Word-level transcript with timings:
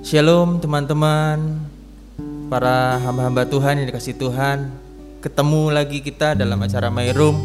Shalom 0.00 0.58
teman-teman, 0.58 1.60
para 2.48 2.98
hamba-hamba 3.04 3.44
Tuhan 3.44 3.78
yang 3.78 3.86
dikasih 3.92 4.16
Tuhan. 4.16 4.72
Ketemu 5.20 5.68
lagi 5.68 6.00
kita 6.00 6.32
dalam 6.32 6.56
acara 6.56 6.88
My 6.88 7.12
Room. 7.12 7.36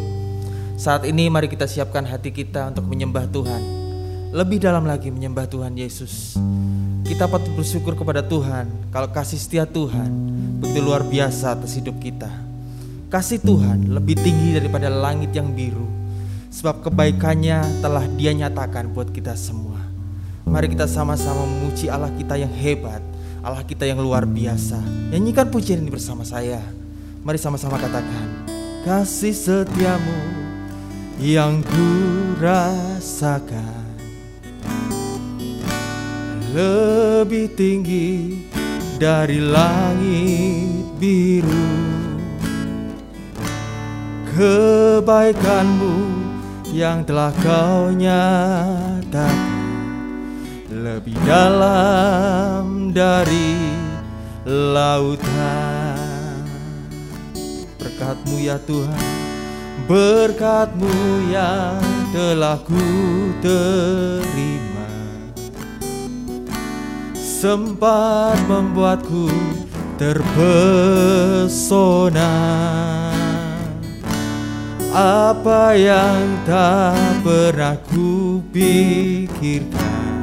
Saat 0.79 1.03
ini 1.03 1.27
mari 1.27 1.51
kita 1.51 1.67
siapkan 1.67 2.07
hati 2.07 2.31
kita 2.31 2.71
untuk 2.71 2.87
menyembah 2.87 3.27
Tuhan. 3.27 3.61
Lebih 4.31 4.63
dalam 4.63 4.87
lagi 4.87 5.11
menyembah 5.11 5.51
Tuhan 5.51 5.75
Yesus. 5.75 6.39
Kita 7.03 7.27
patut 7.27 7.51
bersyukur 7.59 7.91
kepada 7.93 8.23
Tuhan 8.23 8.71
kalau 8.87 9.11
kasih 9.11 9.37
setia 9.37 9.67
Tuhan 9.67 10.07
begitu 10.63 10.79
luar 10.79 11.03
biasa 11.03 11.59
atas 11.59 11.75
hidup 11.75 11.99
kita. 11.99 12.31
Kasih 13.11 13.43
Tuhan 13.43 13.91
lebih 13.91 14.15
tinggi 14.15 14.55
daripada 14.55 14.87
langit 14.87 15.35
yang 15.35 15.51
biru. 15.51 15.91
Sebab 16.55 16.87
kebaikannya 16.87 17.83
telah 17.83 18.07
dia 18.15 18.31
nyatakan 18.31 18.95
buat 18.95 19.11
kita 19.11 19.35
semua. 19.35 19.74
Mari 20.45 20.69
kita 20.69 20.85
sama-sama 20.85 21.41
memuji 21.41 21.89
Allah 21.89 22.13
kita 22.13 22.37
yang 22.37 22.53
hebat, 22.53 23.01
Allah 23.41 23.65
kita 23.65 23.81
yang 23.81 23.97
luar 23.97 24.29
biasa. 24.29 24.77
Nyanyikan 25.09 25.49
pujian 25.49 25.81
ini 25.81 25.89
bersama 25.89 26.21
saya. 26.21 26.61
Mari 27.25 27.41
sama-sama 27.41 27.81
katakan, 27.81 28.45
kasih 28.85 29.33
setiamu 29.33 30.21
yang 31.17 31.65
ku 31.65 31.89
rasakan 32.37 33.89
lebih 36.53 37.49
tinggi 37.57 38.45
dari 39.01 39.41
langit 39.41 40.85
biru. 41.01 41.73
Kebaikanmu 44.37 45.95
yang 46.69 47.01
telah 47.01 47.33
kau 47.41 47.89
nyatakan 47.89 49.54
lebih 50.85 51.17
dalam 51.25 52.93
dari 52.93 53.57
lautan. 54.45 55.25
Berkatmu 57.81 58.37
ya 58.37 58.61
Tuhan, 58.69 59.01
berkatmu 59.89 60.93
yang 61.33 61.81
telah 62.13 62.61
ku 62.61 62.77
terima. 63.41 64.85
Sempat 67.17 68.37
membuatku 68.45 69.25
terpesona 69.97 71.49
apa 74.93 75.73
yang 75.73 76.45
tak 76.45 77.25
pernah 77.25 77.73
ku 77.89 78.37
pikirkan 78.53 80.14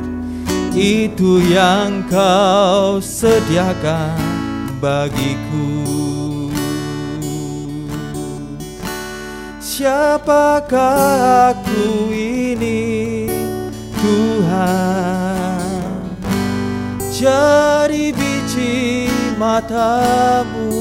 itu 0.72 1.36
yang 1.52 2.00
kau 2.08 2.96
sediakan 2.96 4.16
bagiku. 4.80 5.84
Siapakah 9.60 11.52
aku 11.52 12.08
ini 12.12 13.28
Tuhan? 14.00 15.60
Jadi 17.12 18.12
biji 18.16 19.08
matamu. 19.36 20.72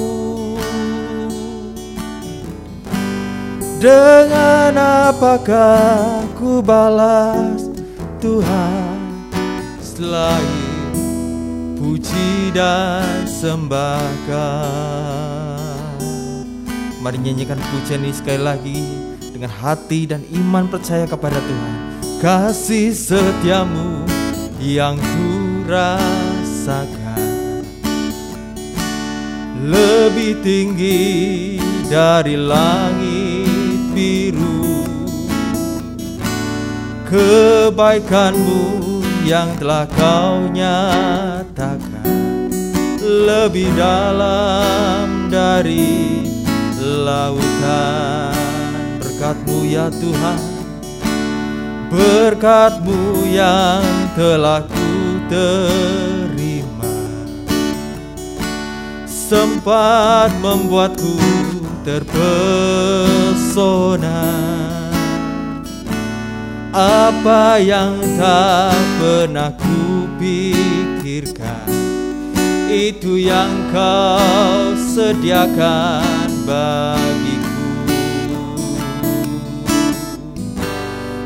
Dengan 3.81 4.78
apakah 4.78 6.23
ku 6.38 6.62
balas 6.62 7.66
Tuhan 8.22 8.91
selain 10.02 10.97
puji 11.77 12.49
dan 12.57 13.29
sembahkan. 13.29 14.01
Mari 17.06 17.22
nyanyikan 17.22 17.62
pujian 17.69 18.01
ini 18.01 18.09
sekali 18.09 18.41
lagi 18.41 18.81
dengan 19.29 19.53
hati 19.53 20.09
dan 20.09 20.25
iman 20.34 20.66
percaya 20.73 21.06
kepada 21.06 21.38
Tuhan. 21.38 22.01
Kasih 22.17 22.97
setiamu 22.97 24.01
yang 24.57 24.97
ku 24.97 25.61
rasakan 25.69 27.61
lebih 29.61 30.41
tinggi 30.41 31.61
dari 31.85 32.34
langit 32.41 33.78
biru. 33.94 34.81
Kebaikanmu 37.06 38.81
yang 39.26 39.54
telah 39.58 39.86
kau 39.90 40.50
nyatakan 40.50 42.08
lebih 43.02 43.70
dalam 43.78 45.30
dari 45.30 46.26
lautan. 46.82 48.36
Berkatmu 49.02 49.70
ya 49.70 49.88
Tuhan 49.94 50.62
berkatmu 51.92 53.28
yang 53.28 53.84
telah 54.16 54.64
ku 54.64 55.20
terima. 55.28 56.96
Sempat 59.03 60.32
membuatku 60.40 61.20
terpesona 61.84 62.24
apa 66.72 67.59
yang 67.59 68.00
tak 68.16 68.72
pernah 68.96 69.52
ku 69.59 70.08
pikirkan 70.16 71.68
Itu 72.72 73.20
yang 73.20 73.52
kau 73.76 74.72
sediakan 74.80 76.48
bagiku. 76.48 77.68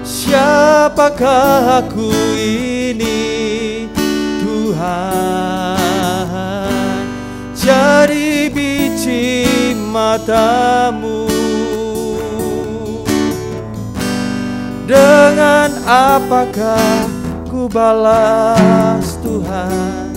Siapakah 0.01 1.85
aku 1.85 2.09
ini 2.41 3.85
Tuhan? 4.41 5.77
Jadi 7.53 8.49
biji 8.49 9.77
matamu 9.93 11.34
Dengan 14.85 15.81
apakah 15.89 17.09
ku 17.49 17.65
balas 17.65 19.17
Tuhan? 19.25 20.13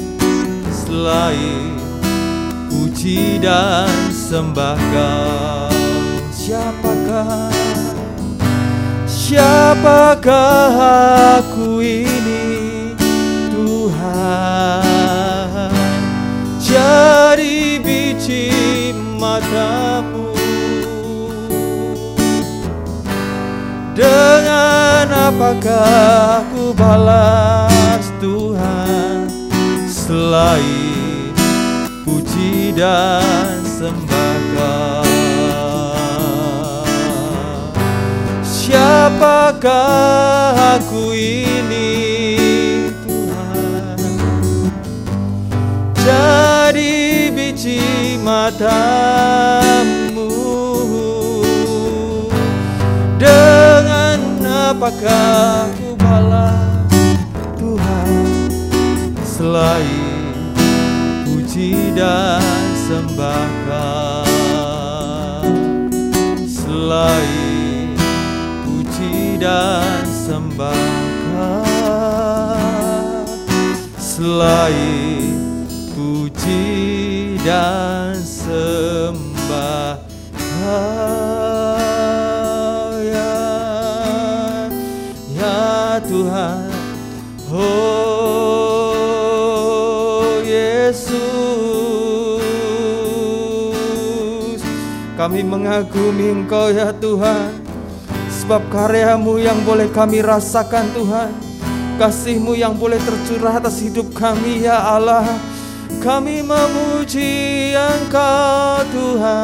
Selain 0.68 1.72
puji 2.68 3.40
dan 3.40 3.88
sembah 4.12 4.76
Siapakah? 6.28 7.48
Siapakah 9.08 10.72
aku 11.40 11.80
ini 11.80 12.92
Tuhan? 13.48 14.84
Jadi 16.60 17.80
biji 17.80 18.52
matamu 19.16 20.17
apakah 25.28 26.41
ku 26.49 26.72
balas 26.72 28.09
Tuhan? 28.16 29.28
Selain 29.84 31.37
puji 32.09 32.72
dan 32.72 33.61
sembah 33.61 35.05
Siapakah 38.41 40.80
aku 40.80 41.13
ini 41.16 41.92
Tuhan? 43.04 43.97
Jadi 45.97 47.33
biji 47.33 48.21
matamu 48.21 49.67
apakah 54.78 55.66
ku 55.75 55.98
balas 55.98 57.27
Tuhan 57.59 58.15
Selain 59.27 60.54
puji 61.27 61.91
dan 61.98 62.39
sembahkan 62.86 64.30
Selain 66.47 67.98
puji 68.63 69.42
dan 69.42 70.07
sembahkan 70.07 70.78
Selain 73.98 75.66
puji 75.91 77.34
dan 77.42 78.15
sembahkan 78.22 79.28
Kami 95.28 95.45
mengagumi 95.45 96.33
Engkau 96.33 96.72
ya 96.72 96.89
Tuhan. 96.89 97.60
Sebab 98.33 98.65
karyamu 98.72 99.36
yang 99.36 99.60
boleh 99.60 99.84
kami 99.92 100.25
rasakan 100.25 100.89
Tuhan. 100.97 101.28
Kasihmu 102.01 102.57
yang 102.57 102.72
boleh 102.72 102.97
tercurah 102.97 103.60
atas 103.60 103.84
hidup 103.84 104.09
kami 104.16 104.65
ya 104.65 104.80
Allah. 104.80 105.28
Kami 106.01 106.41
memuji 106.41 107.77
Engkau 107.77 108.80
Tuhan. 108.89 109.36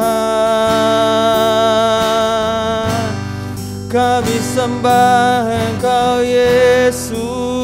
Kami 3.85 4.37
sembah 4.41 5.69
Engkau 5.69 6.25
Yesus 6.25 7.54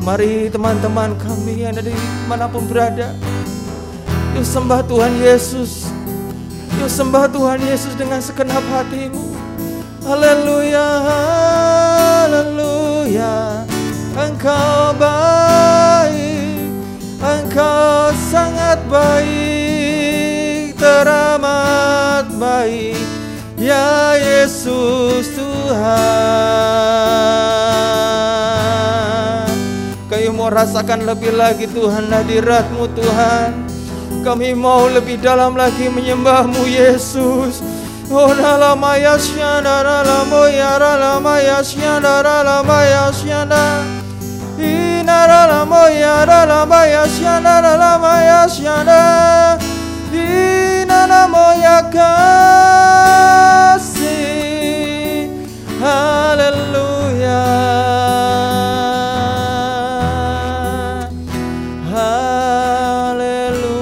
Mari 0.00 0.48
teman-teman 0.48 1.12
kami 1.20 1.68
yang 1.68 1.76
ada 1.76 1.84
di 1.84 1.92
mana 2.24 2.48
pun 2.48 2.64
berada 2.64 3.12
Yuk 4.32 4.48
sembah 4.48 4.80
Tuhan 4.88 5.20
Yesus 5.20 5.92
Yuk 6.80 6.88
sembah 6.88 7.28
Tuhan 7.28 7.60
Yesus 7.60 7.92
dengan 7.92 8.24
segenap 8.24 8.64
hatimu. 8.72 9.36
Haleluya, 10.00 10.88
haleluya. 12.24 13.68
Engkau 14.16 14.96
baik 14.96 15.79
sangat 18.40 18.80
baik 18.88 20.72
Teramat 20.80 22.24
baik. 22.40 22.96
Ya 23.60 24.16
Yesus 24.16 25.28
Tuhan. 25.36 25.84
Kami 30.08 30.32
mau 30.32 30.48
rasakan 30.48 31.04
lebih 31.04 31.36
lagi 31.36 31.68
Tuhan 31.68 32.08
hadiratmu 32.08 32.88
Tuhan. 32.96 33.68
Kami 34.24 34.56
mau 34.56 34.88
lebih 34.88 35.20
dalam 35.20 35.52
lagi 35.52 35.92
menyembahmu 35.92 36.64
Yesus. 36.64 37.60
Oh 38.08 38.32
la 38.32 38.72
maya 38.72 39.20
syana 39.20 39.84
la 39.84 40.00
moya 45.28 45.44
la 45.46 45.64
maya 45.66 45.66
syana 45.66 45.66
la 45.66 45.66
maya 45.66 45.66
syana 45.66 45.66
Inara 45.66 45.66
la 45.66 45.66
moya 45.66 46.40
la 46.46 46.66
maya 46.66 47.04
syana 47.06 47.60
la 47.76 47.98
maya 47.98 48.40
syana 48.48 49.00
Inara 50.12 51.22
moya 51.28 51.78
kasih 51.92 52.80
Haleluya 55.80 57.44
Haleluya 62.80 63.76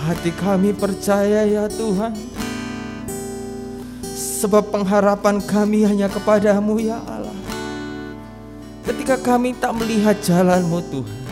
Hati 0.00 0.30
kami 0.32 0.72
percaya 0.72 1.44
ya 1.44 1.68
Tuhan 1.68 2.31
Sebab 4.42 4.74
pengharapan 4.74 5.38
kami 5.38 5.86
hanya 5.86 6.10
kepadamu 6.10 6.82
ya 6.82 6.98
Allah. 7.06 7.30
Ketika 8.82 9.14
kami 9.14 9.54
tak 9.54 9.70
melihat 9.78 10.18
jalanmu 10.18 10.82
Tuhan 10.90 11.22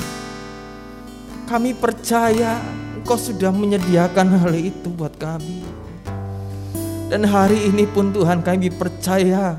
Kami 1.51 1.75
percaya 1.75 2.62
Engkau 2.95 3.19
sudah 3.19 3.51
menyediakan 3.51 4.39
hal 4.39 4.55
itu 4.55 4.87
buat 4.95 5.19
kami. 5.19 5.67
Dan 7.11 7.27
hari 7.27 7.67
ini 7.67 7.91
pun 7.91 8.15
Tuhan 8.15 8.47
kami 8.47 8.71
percaya 8.71 9.59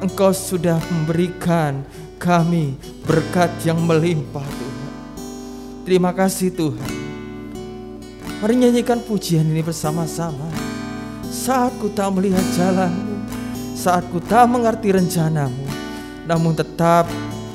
Engkau 0.00 0.32
sudah 0.32 0.80
memberikan 0.88 1.84
kami 2.16 2.80
berkat 3.04 3.52
yang 3.60 3.76
melimpah 3.84 4.48
Tuhan. 4.48 4.88
Terima 5.84 6.16
kasih 6.16 6.48
Tuhan. 6.56 6.90
Mari 8.40 8.54
nyanyikan 8.56 9.04
pujian 9.04 9.44
ini 9.44 9.60
bersama-sama 9.60 10.48
Saat 11.30 11.78
ku 11.78 11.86
tak 11.94 12.10
melihat 12.18 12.42
jalanmu 12.58 13.22
Saat 13.78 14.04
ku 14.10 14.18
tak 14.18 14.50
mengerti 14.50 14.90
rencanamu 14.90 15.62
Namun 16.26 16.58
tetap 16.58 17.06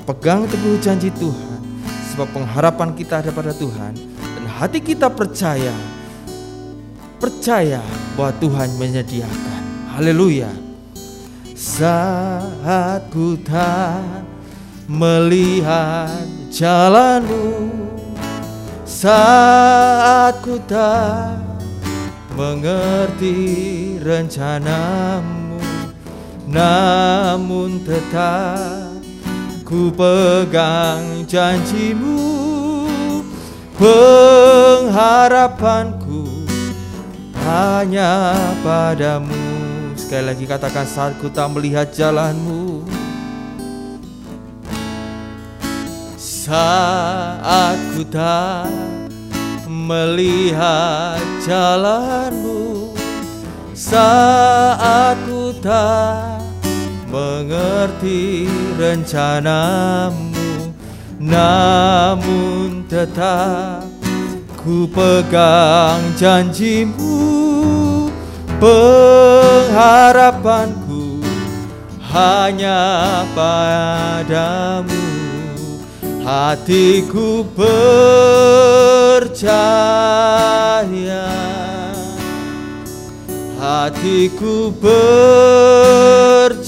pegang 0.08 0.48
teguh 0.48 0.80
janji 0.80 1.12
Tuhan. 1.12 1.60
Sebab 2.16 2.32
pengharapan 2.32 2.96
kita 2.96 3.20
ada 3.20 3.36
pada 3.36 3.52
Tuhan 3.52 3.94
Dan 4.16 4.46
hati 4.48 4.80
kita 4.80 5.12
percaya 5.12 5.76
Percaya 7.20 7.80
bahwa 8.16 8.32
Tuhan 8.40 8.70
menyediakan. 8.76 9.62
Haleluya. 9.96 10.52
Saat 11.56 13.08
ku 13.12 13.40
tak 13.40 14.28
melihat 14.86 16.22
jalanmu 16.54 17.74
saat 18.86 20.40
ku 20.46 20.62
tak 20.70 21.45
mengerti 22.36 23.96
rencanamu. 24.04 25.56
Namun 26.46 27.82
tetap 27.82 29.02
ku 29.66 29.90
pegang 29.90 31.26
janjimu. 31.26 32.46
Pengharapanku 33.76 36.48
hanya 37.44 38.40
padamu. 38.64 39.36
Sekali 39.96 40.28
lagi 40.32 40.46
katakan 40.46 40.86
saat 40.86 41.18
ku 41.18 41.30
tak 41.32 41.50
melihat 41.56 41.90
jalanmu 41.90 42.84
Saat 46.20 47.80
ku 47.96 48.04
tak 48.06 48.95
melihat 49.86 51.22
jalanmu 51.46 52.90
Saat 53.76 55.20
ku 55.28 55.52
tak 55.62 56.42
mengerti 57.12 58.48
rencanamu. 58.80 60.32
Namun 61.20 62.84
tetap 62.92 63.84
ku 64.60 64.84
pegang 64.88 66.02
janjimu 66.20 67.36
Pengharapanku 68.56 71.20
hanya 72.16 72.80
padamu. 73.36 75.04
Hatiku 76.24 77.44
percaya 79.16 80.44
Hatiku 83.56 84.76
percaya 84.76 86.60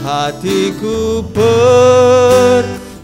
Hatiku 0.02 1.22
percaya 1.34 3.02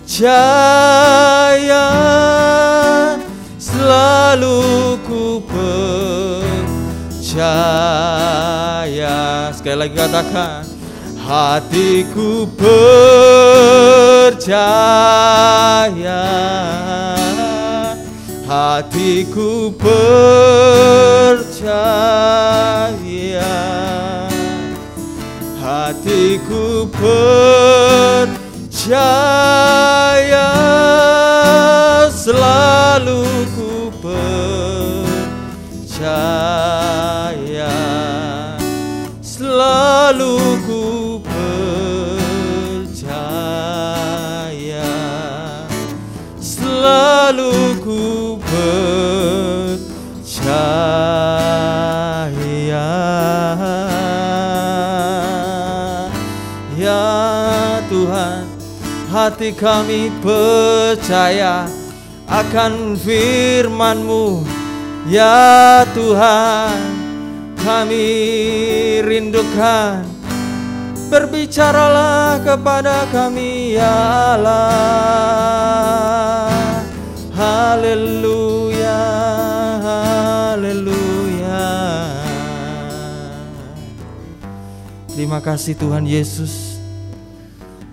Selalu 3.59 4.99
ku 5.07 5.43
percaya. 5.47 6.75
Sekali 9.55 9.77
lagi 9.79 9.95
katakan 9.95 10.70
hatiku 11.31 12.43
percaya 12.59 13.07
hatiku 18.51 19.71
percaya 19.79 20.27
hatiku 25.63 26.91
percaya 26.99 28.51
selalu 32.11 33.23
ku 33.55 33.95
percaya 34.03 35.31
hati 59.41 59.57
kami 59.57 60.13
percaya 60.21 61.65
akan 62.29 62.93
firman-Mu. 62.93 64.45
Ya 65.09 65.81
Tuhan 65.97 66.77
kami 67.57 68.05
rindukan. 69.01 70.05
Berbicaralah 71.09 72.45
kepada 72.45 73.09
kami 73.09 73.81
ya 73.81 74.37
Allah. 74.37 74.77
Haleluya 77.33 79.01
haleluya. 80.53 81.65
Terima 85.09 85.41
kasih 85.41 85.81
Tuhan 85.81 86.05
Yesus 86.05 86.70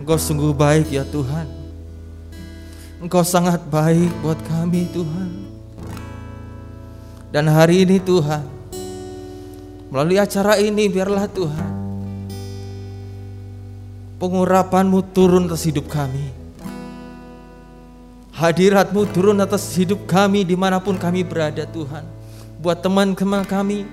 Engkau 0.08 0.24
sungguh 0.24 0.56
baik 0.56 0.88
ya 0.96 1.04
Tuhan. 1.04 1.44
Engkau 3.04 3.28
sangat 3.28 3.60
baik 3.68 4.08
buat 4.24 4.40
kami 4.48 4.88
Tuhan. 4.96 5.52
Dan 7.28 7.52
hari 7.52 7.84
ini 7.84 8.00
Tuhan, 8.00 8.40
melalui 9.92 10.16
acara 10.16 10.56
ini 10.64 10.88
biarlah 10.88 11.28
Tuhan, 11.28 11.72
pengurapanmu 14.16 15.12
turun 15.12 15.52
atas 15.52 15.68
hidup 15.68 15.92
kami. 15.92 16.32
Hadiratmu 18.32 19.12
turun 19.12 19.44
atas 19.44 19.76
hidup 19.76 20.08
kami 20.08 20.48
di 20.48 20.56
mana 20.56 20.80
pun 20.80 20.96
kami 20.96 21.28
berada 21.28 21.68
Tuhan. 21.68 22.08
Buat 22.64 22.80
teman-teman 22.80 23.44
kami, 23.44 23.84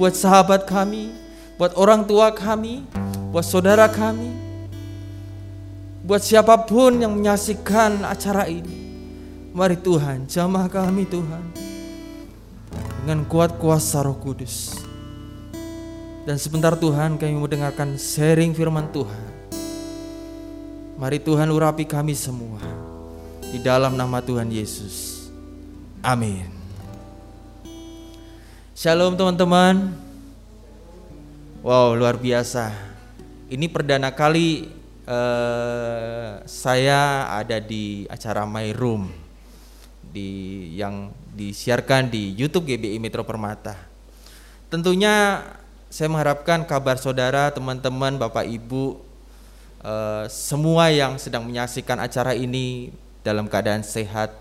buat 0.00 0.16
sahabat 0.16 0.64
kami, 0.64 1.12
buat 1.60 1.76
orang 1.76 2.08
tua 2.08 2.32
kami, 2.32 2.88
buat 3.28 3.44
saudara 3.44 3.84
kami, 3.92 4.51
buat 6.02 6.22
siapa 6.22 6.66
pun 6.66 6.98
yang 6.98 7.14
menyaksikan 7.14 8.02
acara 8.02 8.50
ini. 8.50 8.90
Mari 9.54 9.78
Tuhan, 9.78 10.26
jamah 10.26 10.66
kami 10.66 11.06
Tuhan. 11.06 11.44
Dengan 13.02 13.26
kuat 13.26 13.58
kuasa 13.58 14.02
roh 14.02 14.18
kudus. 14.18 14.78
Dan 16.22 16.38
sebentar 16.38 16.74
Tuhan 16.78 17.18
kami 17.18 17.34
mendengarkan 17.34 17.98
sharing 17.98 18.54
firman 18.54 18.90
Tuhan. 18.94 19.26
Mari 20.98 21.18
Tuhan 21.18 21.50
urapi 21.50 21.82
kami 21.86 22.14
semua. 22.14 22.62
Di 23.42 23.58
dalam 23.58 23.98
nama 23.98 24.22
Tuhan 24.22 24.48
Yesus. 24.48 25.26
Amin. 26.02 26.46
Shalom 28.72 29.18
teman-teman. 29.18 29.94
Wow 31.62 31.94
luar 31.94 32.18
biasa. 32.18 32.70
Ini 33.52 33.66
perdana 33.68 34.10
kali 34.10 34.81
uh, 35.06 36.42
saya 36.46 37.30
ada 37.30 37.58
di 37.58 38.06
acara 38.06 38.46
My 38.46 38.70
Room 38.74 39.10
di 40.12 40.68
yang 40.76 41.10
disiarkan 41.32 42.12
di 42.12 42.36
YouTube 42.36 42.68
GBI 42.68 43.00
Metro 43.00 43.24
Permata. 43.24 43.78
Tentunya 44.68 45.46
saya 45.92 46.08
mengharapkan 46.08 46.64
kabar 46.64 46.96
saudara, 46.96 47.52
teman-teman, 47.52 48.16
Bapak 48.16 48.48
Ibu 48.48 49.00
uh, 49.84 50.24
semua 50.28 50.88
yang 50.88 51.20
sedang 51.20 51.44
menyaksikan 51.44 52.00
acara 52.00 52.32
ini 52.32 52.92
dalam 53.20 53.48
keadaan 53.48 53.84
sehat, 53.84 54.32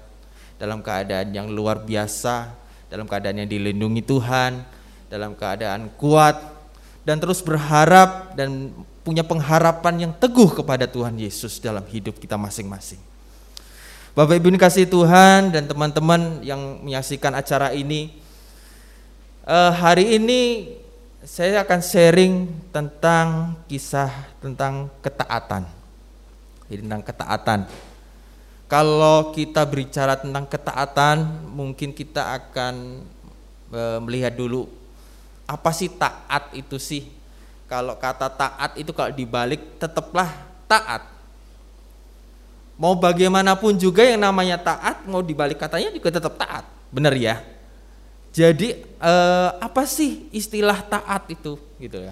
dalam 0.56 0.80
keadaan 0.80 1.36
yang 1.36 1.52
luar 1.52 1.84
biasa, 1.84 2.52
dalam 2.88 3.08
keadaan 3.08 3.44
yang 3.44 3.50
dilindungi 3.52 4.04
Tuhan, 4.04 4.64
dalam 5.12 5.36
keadaan 5.36 5.92
kuat 6.00 6.40
dan 7.04 7.18
terus 7.18 7.42
berharap 7.42 8.32
dan 8.38 8.72
punya 9.02 9.26
pengharapan 9.26 10.10
yang 10.10 10.14
teguh 10.14 10.62
kepada 10.62 10.86
Tuhan 10.86 11.18
Yesus 11.18 11.58
dalam 11.58 11.82
hidup 11.90 12.22
kita 12.22 12.38
masing-masing. 12.38 13.02
Bapak 14.12 14.38
Ibu 14.38 14.52
kasih 14.60 14.92
Tuhan 14.92 15.56
dan 15.56 15.66
teman-teman 15.66 16.44
yang 16.44 16.84
menyaksikan 16.84 17.32
acara 17.32 17.72
ini, 17.72 18.12
uh, 19.48 19.72
hari 19.72 20.20
ini 20.20 20.42
saya 21.24 21.64
akan 21.64 21.80
sharing 21.80 22.34
tentang 22.76 23.56
kisah 23.72 24.12
tentang 24.44 24.92
ketaatan. 25.00 25.64
Jadi 26.68 26.82
tentang 26.84 27.04
ketaatan. 27.08 27.60
Kalau 28.68 29.32
kita 29.36 29.64
berbicara 29.68 30.20
tentang 30.20 30.48
ketaatan, 30.48 31.48
mungkin 31.52 31.96
kita 31.96 32.36
akan 32.36 33.04
uh, 33.72 34.00
melihat 34.04 34.36
dulu 34.36 34.68
apa 35.48 35.72
sih 35.76 35.92
taat 35.92 36.52
itu 36.56 36.80
sih 36.80 37.21
kalau 37.72 37.96
kata 37.96 38.28
taat 38.28 38.76
itu 38.76 38.92
kalau 38.92 39.16
dibalik 39.16 39.80
tetaplah 39.80 40.28
taat. 40.68 41.08
Mau 42.76 43.00
bagaimanapun 43.00 43.80
juga 43.80 44.04
yang 44.04 44.20
namanya 44.20 44.60
taat, 44.60 45.08
mau 45.08 45.24
dibalik 45.24 45.56
katanya 45.56 45.88
juga 45.96 46.12
tetap 46.12 46.36
taat. 46.36 46.68
Benar 46.92 47.16
ya? 47.16 47.40
Jadi 48.36 48.76
eh, 48.84 49.50
apa 49.56 49.88
sih 49.88 50.28
istilah 50.36 50.84
taat 50.84 51.32
itu 51.32 51.56
gitu 51.80 51.96
ya? 51.96 52.12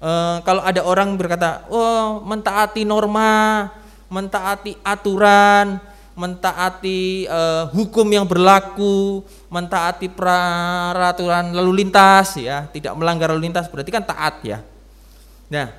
Eh, 0.00 0.36
kalau 0.48 0.64
ada 0.64 0.80
orang 0.80 1.12
berkata, 1.12 1.68
"Oh, 1.68 2.24
mentaati 2.24 2.88
norma, 2.88 3.68
mentaati 4.08 4.80
aturan, 4.80 5.76
mentaati 6.14 7.26
uh, 7.26 7.66
hukum 7.74 8.06
yang 8.06 8.22
berlaku, 8.22 9.26
mentaati 9.50 10.06
peraturan 10.06 11.50
lalu 11.50 11.84
lintas 11.84 12.38
ya, 12.38 12.70
tidak 12.70 12.94
melanggar 12.94 13.34
lalu 13.34 13.50
lintas 13.50 13.66
berarti 13.66 13.90
kan 13.90 14.06
taat 14.06 14.40
ya. 14.46 14.62
Nah, 15.50 15.74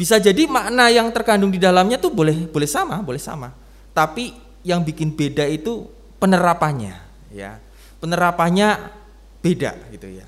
bisa 0.00 0.16
jadi 0.16 0.48
makna 0.48 0.88
yang 0.88 1.12
terkandung 1.12 1.52
di 1.52 1.60
dalamnya 1.60 2.00
tuh 2.00 2.08
boleh 2.08 2.48
boleh 2.48 2.68
sama, 2.68 3.04
boleh 3.04 3.20
sama. 3.20 3.52
Tapi 3.92 4.32
yang 4.64 4.80
bikin 4.80 5.12
beda 5.12 5.44
itu 5.44 5.84
penerapannya 6.16 6.96
ya. 7.28 7.60
Penerapannya 8.00 8.96
beda 9.44 9.76
gitu 9.92 10.08
ya. 10.08 10.26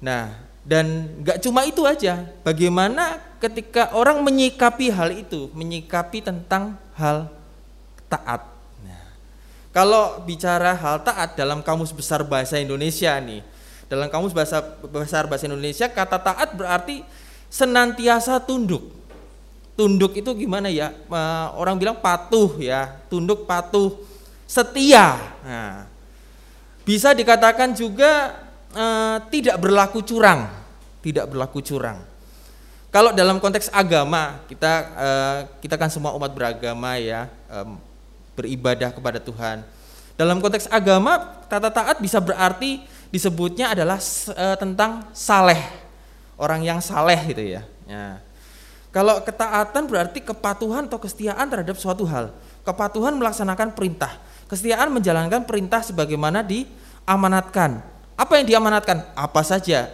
Nah, 0.00 0.32
dan 0.64 1.12
nggak 1.20 1.44
cuma 1.44 1.68
itu 1.68 1.84
aja. 1.84 2.24
Bagaimana 2.40 3.20
ketika 3.42 3.92
orang 3.92 4.24
menyikapi 4.24 4.88
hal 4.88 5.12
itu, 5.12 5.52
menyikapi 5.52 6.22
tentang 6.24 6.78
hal 6.94 7.37
taat. 8.08 8.42
Nah, 8.82 9.06
kalau 9.70 10.24
bicara 10.24 10.74
hal 10.74 11.04
taat 11.04 11.38
dalam 11.38 11.60
kamus 11.62 11.92
besar 11.94 12.24
bahasa 12.24 12.56
Indonesia 12.58 13.14
nih, 13.20 13.44
dalam 13.88 14.08
kamus 14.12 14.36
bahasa 14.36 14.60
besar 14.84 15.24
bahasa 15.24 15.48
Indonesia 15.48 15.88
kata 15.88 16.20
taat 16.20 16.52
berarti 16.52 17.04
senantiasa 17.48 18.36
tunduk. 18.44 18.84
Tunduk 19.78 20.12
itu 20.18 20.30
gimana 20.34 20.68
ya? 20.68 20.90
Orang 21.54 21.78
bilang 21.78 21.96
patuh 22.02 22.58
ya, 22.58 22.98
tunduk 23.06 23.46
patuh, 23.46 23.94
setia. 24.44 25.16
Nah, 25.46 25.86
bisa 26.82 27.14
dikatakan 27.14 27.72
juga 27.72 28.34
eh, 28.74 29.16
tidak 29.30 29.56
berlaku 29.62 30.02
curang, 30.02 30.50
tidak 31.00 31.30
berlaku 31.30 31.62
curang. 31.62 32.02
Kalau 32.88 33.12
dalam 33.12 33.38
konteks 33.38 33.70
agama 33.70 34.42
kita 34.50 34.72
eh, 34.98 35.38
kita 35.62 35.78
kan 35.78 35.88
semua 35.88 36.10
umat 36.18 36.34
beragama 36.34 36.98
ya, 36.98 37.30
beribadah 38.38 38.94
kepada 38.94 39.18
Tuhan. 39.18 39.66
Dalam 40.14 40.38
konteks 40.38 40.70
agama, 40.70 41.42
kata 41.50 41.70
taat 41.70 41.98
bisa 41.98 42.22
berarti 42.22 42.82
disebutnya 43.10 43.74
adalah 43.74 43.98
e, 44.30 44.46
tentang 44.58 45.06
saleh, 45.14 45.58
orang 46.38 46.62
yang 46.62 46.78
saleh 46.78 47.18
gitu 47.26 47.42
ya. 47.42 47.62
ya. 47.86 48.18
Kalau 48.94 49.22
ketaatan 49.22 49.86
berarti 49.86 50.22
kepatuhan 50.22 50.86
atau 50.90 50.98
kesetiaan 50.98 51.46
terhadap 51.46 51.78
suatu 51.78 52.02
hal. 52.06 52.34
Kepatuhan 52.66 53.14
melaksanakan 53.14 53.72
perintah, 53.72 54.18
kesetiaan 54.50 54.90
menjalankan 54.90 55.46
perintah 55.46 55.86
sebagaimana 55.86 56.42
diamanatkan. 56.42 57.80
Apa 58.18 58.42
yang 58.42 58.46
diamanatkan? 58.58 59.14
Apa 59.14 59.46
saja? 59.46 59.86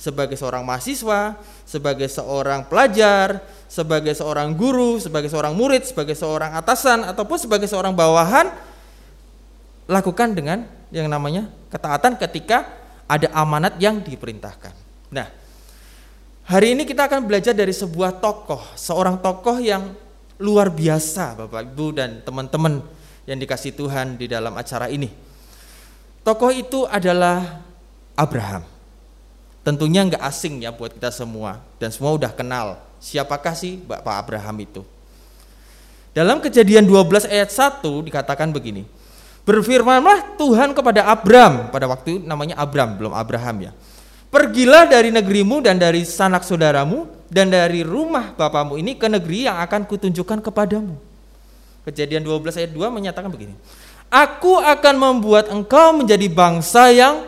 Sebagai 0.00 0.32
seorang 0.40 0.64
mahasiswa, 0.64 1.36
sebagai 1.68 2.08
seorang 2.08 2.64
pelajar, 2.64 3.44
sebagai 3.68 4.16
seorang 4.16 4.56
guru, 4.56 4.96
sebagai 4.96 5.28
seorang 5.28 5.52
murid, 5.52 5.84
sebagai 5.84 6.16
seorang 6.16 6.56
atasan 6.56 7.04
ataupun 7.04 7.36
sebagai 7.36 7.68
seorang 7.68 7.92
bawahan 7.92 8.48
lakukan 9.84 10.32
dengan 10.32 10.64
yang 10.88 11.04
namanya 11.04 11.52
ketaatan 11.68 12.16
ketika 12.16 12.64
ada 13.04 13.28
amanat 13.36 13.76
yang 13.76 14.00
diperintahkan. 14.00 14.72
Nah, 15.12 15.28
hari 16.48 16.72
ini 16.78 16.88
kita 16.88 17.04
akan 17.04 17.26
belajar 17.28 17.52
dari 17.52 17.76
sebuah 17.76 18.24
tokoh, 18.24 18.72
seorang 18.80 19.20
tokoh 19.20 19.60
yang 19.60 19.92
luar 20.40 20.72
biasa 20.72 21.44
Bapak 21.44 21.76
Ibu 21.76 21.86
dan 21.92 22.24
teman-teman 22.24 22.80
yang 23.28 23.36
dikasih 23.36 23.76
Tuhan 23.76 24.16
di 24.16 24.30
dalam 24.30 24.56
acara 24.56 24.88
ini. 24.88 25.12
Tokoh 26.22 26.54
itu 26.54 26.86
adalah 26.86 27.66
Abraham. 28.14 28.69
Tentunya 29.60 30.08
nggak 30.08 30.24
asing 30.24 30.64
ya 30.64 30.72
buat 30.72 30.96
kita 30.96 31.12
semua 31.12 31.60
dan 31.76 31.92
semua 31.92 32.16
udah 32.16 32.32
kenal 32.32 32.80
siapakah 32.96 33.52
sih 33.52 33.76
Bapak 33.76 34.24
Abraham 34.24 34.56
itu. 34.64 34.82
Dalam 36.16 36.40
kejadian 36.40 36.88
12 36.88 37.28
ayat 37.28 37.52
1 37.52 37.84
dikatakan 37.84 38.50
begini. 38.50 38.88
Berfirmanlah 39.44 40.36
Tuhan 40.36 40.76
kepada 40.76 41.08
Abram 41.08 41.72
pada 41.72 41.88
waktu 41.88 42.20
namanya 42.24 42.56
Abram 42.60 42.96
belum 42.96 43.12
Abraham 43.12 43.68
ya. 43.68 43.72
Pergilah 44.30 44.86
dari 44.86 45.10
negerimu 45.10 45.58
dan 45.58 45.74
dari 45.74 46.06
sanak 46.06 46.46
saudaramu 46.46 47.08
dan 47.26 47.50
dari 47.50 47.82
rumah 47.82 48.30
bapamu 48.34 48.78
ini 48.78 48.94
ke 48.94 49.10
negeri 49.10 49.50
yang 49.50 49.58
akan 49.58 49.84
kutunjukkan 49.90 50.38
kepadamu. 50.40 50.94
Kejadian 51.82 52.22
12 52.22 52.62
ayat 52.62 52.70
2 52.70 52.94
menyatakan 52.94 53.28
begini. 53.32 53.56
Aku 54.10 54.58
akan 54.58 54.94
membuat 54.98 55.50
engkau 55.50 55.94
menjadi 55.94 56.26
bangsa 56.30 56.90
yang 56.90 57.26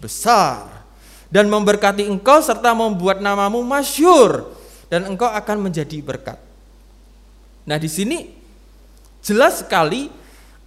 besar 0.00 0.73
dan 1.34 1.50
memberkati 1.50 2.06
engkau 2.06 2.38
serta 2.38 2.70
membuat 2.78 3.18
namamu 3.18 3.58
masyur 3.66 4.54
dan 4.86 5.02
engkau 5.10 5.26
akan 5.26 5.66
menjadi 5.66 5.98
berkat. 5.98 6.38
Nah, 7.66 7.74
di 7.74 7.90
sini 7.90 8.30
jelas 9.18 9.66
sekali 9.66 10.14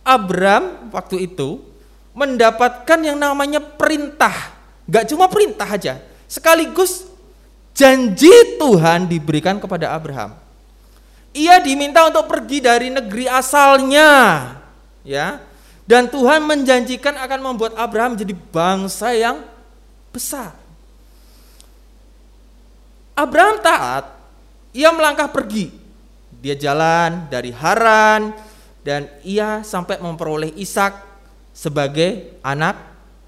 Abram 0.03 0.91
waktu 0.91 1.31
itu 1.31 1.63
mendapatkan 2.11 2.99
yang 2.99 3.15
namanya 3.15 3.63
perintah. 3.63 4.35
Gak 4.91 5.07
cuma 5.07 5.31
perintah 5.31 5.71
aja, 5.71 6.03
sekaligus 6.27 7.07
janji 7.71 8.59
Tuhan 8.59 9.07
diberikan 9.07 9.63
kepada 9.63 9.95
Abraham. 9.95 10.35
Ia 11.31 11.63
diminta 11.63 12.03
untuk 12.11 12.27
pergi 12.27 12.59
dari 12.59 12.91
negeri 12.91 13.29
asalnya, 13.29 14.11
ya. 15.07 15.39
Dan 15.87 16.11
Tuhan 16.11 16.43
menjanjikan 16.43 17.15
akan 17.15 17.39
membuat 17.39 17.79
Abraham 17.79 18.19
menjadi 18.19 18.35
bangsa 18.51 19.15
yang 19.15 19.39
besar. 20.11 20.55
Abraham 23.17 23.57
taat, 23.65 24.13
ia 24.71 24.93
melangkah 24.93 25.29
pergi. 25.29 25.73
Dia 26.37 26.53
jalan 26.53 27.25
dari 27.33 27.49
Haran 27.49 28.29
dan 28.85 29.09
ia 29.25 29.65
sampai 29.65 29.97
memperoleh 29.97 30.53
Ishak 30.53 31.01
sebagai 31.49 32.37
anak 32.45 32.77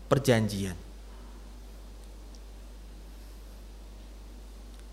perjanjian. 0.05 0.77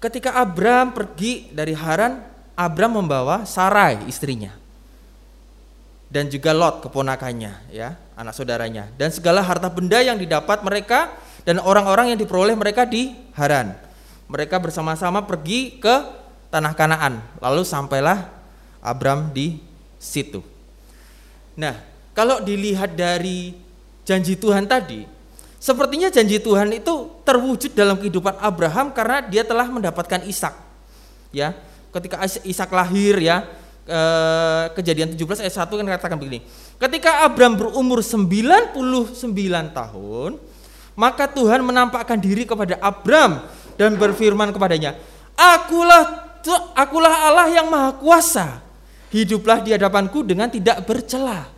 Ketika 0.01 0.41
Abraham 0.41 0.97
pergi 0.97 1.53
dari 1.53 1.77
Haran, 1.77 2.25
Abraham 2.57 3.05
membawa 3.05 3.45
Sarai 3.45 4.01
istrinya 4.09 4.57
dan 6.07 6.31
juga 6.31 6.55
Lot 6.55 6.87
keponakannya 6.87 7.75
ya 7.75 7.99
anak 8.15 8.33
saudaranya 8.33 8.89
dan 8.95 9.11
segala 9.11 9.43
harta 9.43 9.67
benda 9.69 9.99
yang 10.01 10.17
didapat 10.17 10.63
mereka 10.63 11.13
dan 11.47 11.63
orang-orang 11.63 12.13
yang 12.13 12.19
diperoleh 12.19 12.59
mereka 12.59 12.83
di 12.83 13.15
Haran 13.39 13.87
mereka 14.27 14.59
bersama-sama 14.59 15.23
pergi 15.23 15.79
ke 15.79 16.03
tanah 16.51 16.75
Kanaan. 16.75 17.23
Lalu 17.39 17.63
sampailah 17.63 18.27
Abram 18.83 19.31
di 19.31 19.63
situ. 19.99 20.43
Nah, 21.59 21.79
kalau 22.13 22.43
dilihat 22.43 22.95
dari 22.95 23.55
janji 24.03 24.35
Tuhan 24.35 24.67
tadi, 24.67 25.07
sepertinya 25.63 26.11
janji 26.11 26.43
Tuhan 26.43 26.75
itu 26.75 27.11
terwujud 27.23 27.73
dalam 27.73 27.99
kehidupan 27.99 28.39
Abraham 28.43 28.91
karena 28.93 29.23
dia 29.25 29.43
telah 29.47 29.67
mendapatkan 29.71 30.27
Ishak. 30.27 30.55
Ya, 31.31 31.55
ketika 31.95 32.23
Ishak 32.43 32.71
lahir 32.71 33.19
ya, 33.23 33.47
eh, 33.87 34.65
kejadian 34.75 35.15
17 35.15 35.43
ayat 35.43 35.55
1 35.55 35.79
kan 35.79 35.87
katakan 35.87 36.19
begini. 36.19 36.43
Ketika 36.77 37.25
Abram 37.25 37.57
berumur 37.57 38.03
99 38.05 39.71
tahun, 39.73 40.31
maka 40.97 41.29
Tuhan 41.29 41.63
menampakkan 41.63 42.17
diri 42.19 42.49
kepada 42.49 42.81
Abram 42.81 43.45
dan 43.77 43.95
berfirman 44.01 44.51
kepadanya, 44.51 44.97
"Akulah 45.37 46.27
akulah 46.77 47.11
Allah 47.31 47.49
yang 47.51 47.67
maha 47.67 47.97
kuasa. 47.99 48.63
Hiduplah 49.11 49.63
di 49.63 49.75
hadapanku 49.75 50.23
dengan 50.27 50.51
tidak 50.51 50.83
bercela. 50.85 51.49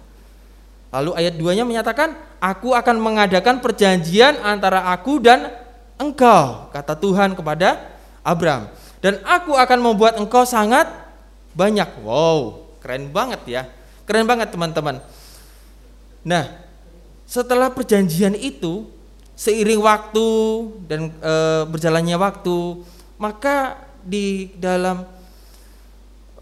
Lalu 0.88 1.10
ayat 1.16 1.34
2-nya 1.36 1.64
menyatakan, 1.68 2.16
aku 2.40 2.72
akan 2.72 2.96
mengadakan 2.96 3.60
perjanjian 3.60 4.40
antara 4.40 4.88
aku 4.88 5.20
dan 5.20 5.52
engkau, 6.00 6.72
kata 6.72 6.96
Tuhan 6.96 7.36
kepada 7.36 7.92
Abram. 8.24 8.72
Dan 9.04 9.20
aku 9.24 9.52
akan 9.52 9.78
membuat 9.84 10.16
engkau 10.16 10.48
sangat 10.48 10.88
banyak. 11.52 11.88
Wow, 12.00 12.72
keren 12.80 13.12
banget 13.12 13.40
ya. 13.44 13.62
Keren 14.08 14.24
banget 14.24 14.48
teman-teman. 14.48 15.04
Nah, 16.24 16.44
setelah 17.28 17.68
perjanjian 17.68 18.32
itu, 18.32 18.88
seiring 19.38 19.78
waktu 19.78 20.28
dan 20.90 21.14
e, 21.14 21.34
berjalannya 21.70 22.18
waktu, 22.18 22.82
maka 23.22 23.78
di 24.02 24.50
dalam 24.58 25.06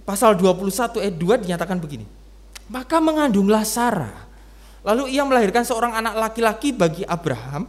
pasal 0.08 0.32
21 0.32 1.04
ayat 1.04 1.16
2 1.20 1.44
dinyatakan 1.44 1.76
begini. 1.76 2.08
Maka 2.72 2.96
mengandunglah 2.98 3.68
Sarah. 3.68 4.24
Lalu 4.80 5.12
ia 5.12 5.26
melahirkan 5.28 5.66
seorang 5.66 5.92
anak 5.92 6.14
laki-laki 6.16 6.72
bagi 6.72 7.04
Abraham 7.04 7.68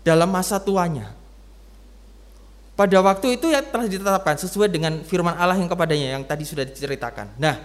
dalam 0.00 0.30
masa 0.32 0.56
tuanya. 0.56 1.12
Pada 2.78 2.94
waktu 3.02 3.34
itu 3.34 3.50
ya 3.50 3.58
telah 3.58 3.90
ditetapkan 3.90 4.38
sesuai 4.38 4.70
dengan 4.70 5.02
firman 5.02 5.34
Allah 5.34 5.58
yang 5.58 5.66
kepadanya 5.66 6.14
yang 6.14 6.22
tadi 6.22 6.46
sudah 6.46 6.62
diceritakan. 6.62 7.34
Nah, 7.42 7.58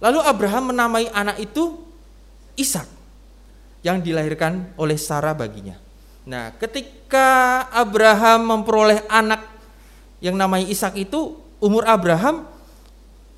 lalu 0.00 0.24
Abraham 0.24 0.72
menamai 0.72 1.12
anak 1.12 1.38
itu 1.44 1.76
Ishak 2.56 2.88
yang 3.84 4.00
dilahirkan 4.00 4.72
oleh 4.80 4.96
Sarah 4.96 5.36
baginya. 5.36 5.85
Nah, 6.26 6.50
ketika 6.58 7.62
Abraham 7.70 8.50
memperoleh 8.50 9.06
anak 9.06 9.46
yang 10.18 10.34
namanya 10.34 10.66
Ishak 10.66 10.98
itu 10.98 11.38
umur 11.62 11.86
Abraham 11.86 12.42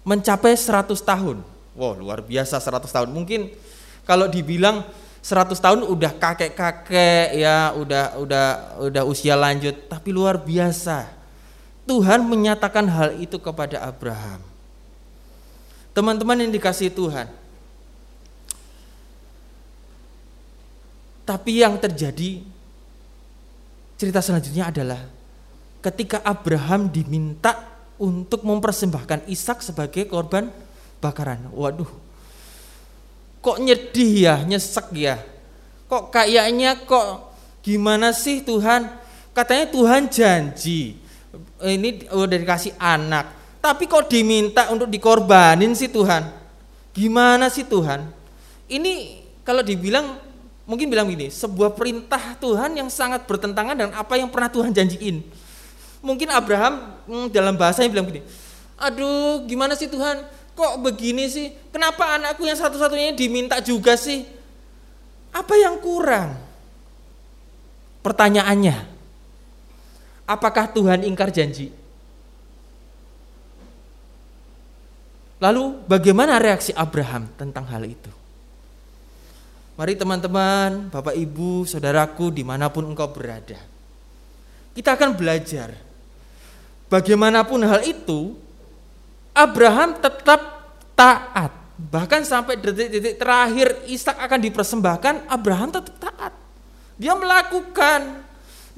mencapai 0.09 0.57
100 0.57 0.97
tahun. 1.05 1.45
Wow, 1.77 2.01
luar 2.01 2.25
biasa 2.25 2.57
100 2.57 2.89
tahun. 2.89 3.13
Mungkin 3.13 3.53
kalau 4.09 4.25
dibilang 4.25 4.89
100 5.21 5.61
tahun 5.61 5.85
udah 5.85 6.17
kakek-kakek 6.17 7.37
ya, 7.37 7.77
udah 7.77 8.17
udah 8.17 8.47
udah 8.89 9.03
usia 9.05 9.37
lanjut, 9.37 9.77
tapi 9.93 10.09
luar 10.09 10.41
biasa. 10.41 11.13
Tuhan 11.85 12.25
menyatakan 12.25 12.89
hal 12.89 13.21
itu 13.21 13.37
kepada 13.37 13.85
Abraham. 13.85 14.41
Teman-teman 15.93 16.41
yang 16.41 16.53
dikasih 16.53 16.89
Tuhan. 16.89 17.29
Tapi 21.29 21.61
yang 21.61 21.77
terjadi 21.77 22.41
cerita 23.99 24.23
selanjutnya 24.23 24.71
adalah 24.71 25.01
ketika 25.83 26.23
Abraham 26.23 26.87
diminta 26.87 27.67
untuk 27.99 28.47
mempersembahkan 28.47 29.27
Ishak 29.27 29.59
sebagai 29.61 30.07
korban 30.07 30.55
bakaran. 31.03 31.51
Waduh, 31.51 31.91
kok 33.43 33.59
nyedih 33.59 34.13
ya, 34.23 34.35
nyesek 34.47 34.95
ya. 34.95 35.19
Kok 35.91 36.15
kayaknya 36.15 36.79
kok 36.87 37.35
gimana 37.67 38.15
sih 38.15 38.47
Tuhan? 38.47 38.87
Katanya 39.35 39.67
Tuhan 39.67 40.07
janji 40.07 40.99
ini 41.67 42.07
udah 42.11 42.39
dikasih 42.39 42.79
anak, 42.79 43.35
tapi 43.59 43.91
kok 43.91 44.07
diminta 44.07 44.71
untuk 44.71 44.87
dikorbanin 44.87 45.75
sih 45.75 45.91
Tuhan? 45.91 46.23
Gimana 46.95 47.51
sih 47.51 47.67
Tuhan? 47.67 48.07
Ini 48.71 49.23
kalau 49.43 49.63
dibilang 49.63 50.28
mungkin 50.69 50.93
bilang 50.93 51.09
gini, 51.09 51.33
sebuah 51.33 51.73
perintah 51.73 52.37
Tuhan 52.37 52.77
yang 52.77 52.93
sangat 52.93 53.25
bertentangan 53.25 53.73
dengan 53.73 53.97
apa 53.97 54.21
yang 54.21 54.29
pernah 54.29 54.53
Tuhan 54.53 54.77
janjiin 54.77 55.49
Mungkin 55.99 56.31
Abraham 56.31 56.95
hmm, 57.11 57.27
dalam 57.35 57.59
bahasanya 57.59 57.91
bilang 57.91 58.07
begini, 58.07 58.23
aduh 58.79 59.43
gimana 59.51 59.75
sih 59.75 59.91
Tuhan, 59.91 60.23
kok 60.55 60.75
begini 60.79 61.27
sih? 61.27 61.51
Kenapa 61.75 62.15
anakku 62.15 62.47
yang 62.47 62.55
satu-satunya 62.55 63.19
diminta 63.19 63.59
juga 63.59 63.99
sih? 63.99 64.23
Apa 65.35 65.59
yang 65.59 65.83
kurang? 65.83 66.39
Pertanyaannya, 68.07 68.87
apakah 70.23 70.71
Tuhan 70.71 71.03
ingkar 71.03 71.35
janji? 71.35 71.75
Lalu 75.43 75.83
bagaimana 75.87 76.39
reaksi 76.39 76.71
Abraham 76.75 77.27
tentang 77.35 77.67
hal 77.67 77.83
itu? 77.87 78.11
Mari 79.79 79.95
teman-teman, 79.95 80.91
Bapak 80.91 81.15
Ibu, 81.15 81.63
Saudaraku 81.63 82.35
di 82.35 82.43
mana 82.43 82.67
pun 82.67 82.83
engkau 82.83 83.07
berada. 83.15 83.63
Kita 84.75 84.99
akan 84.99 85.15
belajar 85.15 85.89
Bagaimanapun 86.89 87.61
hal 87.69 87.85
itu, 87.85 88.33
Abraham 89.37 90.01
tetap 90.01 90.41
taat. 90.97 91.53
Bahkan 91.79 92.25
sampai 92.25 92.57
detik-detik 92.57 93.21
terakhir 93.21 93.85
Ishak 93.87 94.17
akan 94.17 94.41
dipersembahkan, 94.41 95.15
Abraham 95.29 95.69
tetap 95.69 95.95
taat. 96.01 96.33
Dia 96.97 97.15
melakukan 97.15 98.27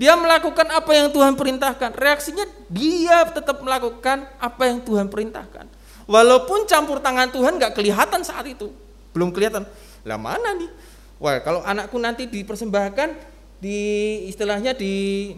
dia 0.01 0.17
melakukan 0.17 0.65
apa 0.73 0.91
yang 0.97 1.13
Tuhan 1.13 1.37
perintahkan. 1.37 1.93
Reaksinya 1.93 2.49
dia 2.73 3.21
tetap 3.29 3.61
melakukan 3.61 4.25
apa 4.41 4.63
yang 4.65 4.81
Tuhan 4.81 5.13
perintahkan. 5.13 5.69
Walaupun 6.09 6.65
campur 6.65 7.05
tangan 7.05 7.29
Tuhan 7.29 7.61
nggak 7.61 7.77
kelihatan 7.77 8.25
saat 8.25 8.49
itu, 8.49 8.73
belum 9.13 9.29
kelihatan. 9.29 9.69
Lah 10.09 10.17
mana 10.17 10.57
nih? 10.57 10.73
Wah 11.21 11.37
kalau 11.45 11.61
anakku 11.61 12.01
nanti 12.01 12.25
dipersembahkan 12.25 13.13
di 13.61 13.79
istilahnya 14.33 14.73
di 14.73 15.29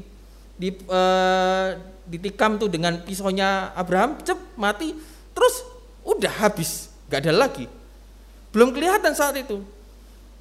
di 0.54 0.70
uh, 0.86 1.74
ditikam 2.06 2.54
tuh 2.54 2.70
dengan 2.70 3.02
pisaunya 3.02 3.74
Abraham, 3.74 4.14
cep 4.22 4.38
mati, 4.54 4.94
terus 5.34 5.66
udah 6.06 6.30
habis, 6.46 6.86
nggak 7.10 7.20
ada 7.26 7.32
lagi. 7.34 7.66
Belum 8.54 8.70
kelihatan 8.70 9.10
saat 9.10 9.34
itu. 9.42 9.58